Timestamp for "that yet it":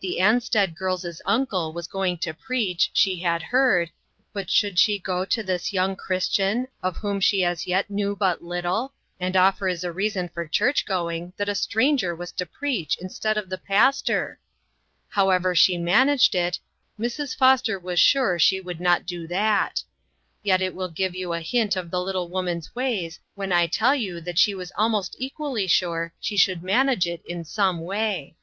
19.26-20.76